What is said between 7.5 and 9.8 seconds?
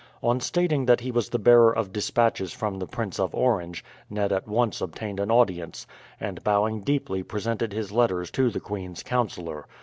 his letters to the queen's counsellor.